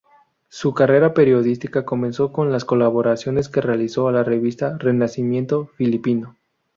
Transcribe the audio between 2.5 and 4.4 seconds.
las colaboraciones que realizó a la